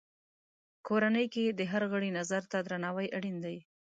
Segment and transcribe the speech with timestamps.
[0.87, 3.57] کورنۍ کې د هر غړي نظر ته درناوی اړین دی.